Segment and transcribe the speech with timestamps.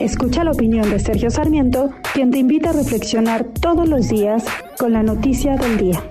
[0.00, 4.44] Escucha la opinión de Sergio Sarmiento, quien te invita a reflexionar todos los días
[4.78, 6.02] con la noticia del día.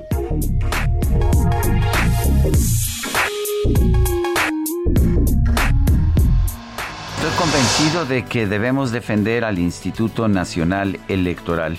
[7.16, 11.78] Estoy convencido de que debemos defender al Instituto Nacional Electoral.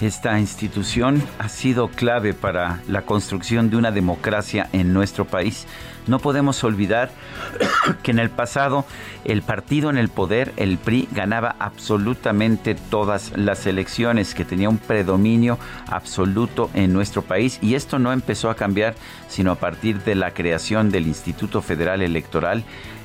[0.00, 5.66] Esta institución ha sido clave para la construcción de una democracia en nuestro país.
[6.06, 7.10] No podemos olvidar
[8.04, 8.84] que en el pasado
[9.24, 14.78] el partido en el poder, el PRI, ganaba absolutamente todas las elecciones, que tenía un
[14.78, 18.94] predominio absoluto en nuestro país y esto no empezó a cambiar
[19.28, 22.62] sino a partir de la creación del Instituto Federal Electoral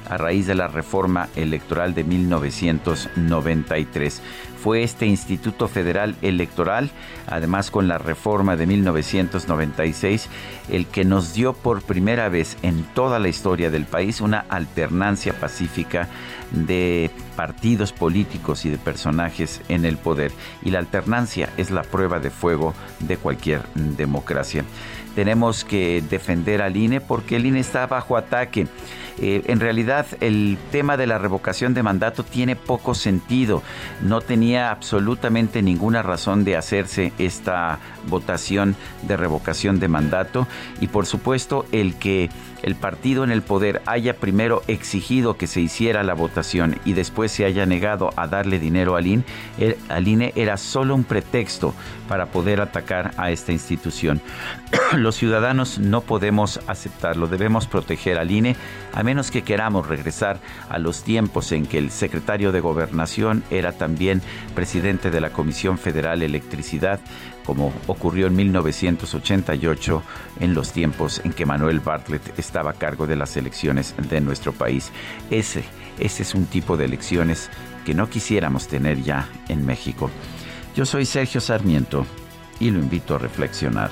[0.09, 4.21] a raíz de la reforma electoral de 1993.
[4.63, 6.89] Fue este Instituto Federal Electoral,
[7.27, 10.29] además con la reforma de 1996,
[10.69, 15.33] el que nos dio por primera vez en toda la historia del país una alternancia
[15.33, 16.07] pacífica
[16.51, 20.31] de partidos políticos y de personajes en el poder.
[20.61, 24.63] Y la alternancia es la prueba de fuego de cualquier democracia.
[25.15, 28.67] Tenemos que defender al INE porque el INE está bajo ataque.
[29.19, 33.61] Eh, en realidad el tema de la revocación de mandato tiene poco sentido.
[34.01, 40.47] No tenía absolutamente ninguna razón de hacerse esta votación de revocación de mandato
[40.81, 42.29] y por supuesto el que
[42.63, 47.31] el partido en el poder haya primero exigido que se hiciera la votación y después
[47.31, 49.25] se haya negado a darle dinero al INE,
[49.89, 51.73] al INE era solo un pretexto
[52.07, 54.21] para poder atacar a esta institución.
[55.03, 58.55] Los ciudadanos no podemos aceptarlo, debemos proteger al INE
[58.93, 63.73] a menos que queramos regresar a los tiempos en que el secretario de gobernación era
[63.73, 64.21] también
[64.55, 67.01] presidente de la Comisión Federal de Electricidad,
[67.43, 70.03] como ocurrió en 1988
[70.39, 74.53] en los tiempos en que Manuel Bartlett estaba a cargo de las elecciones de nuestro
[74.53, 74.89] país.
[75.29, 75.65] Ese,
[75.99, 77.49] ese es un tipo de elecciones
[77.85, 80.09] que no quisiéramos tener ya en México.
[80.77, 82.05] Yo soy Sergio Sarmiento
[82.61, 83.91] y lo invito a reflexionar.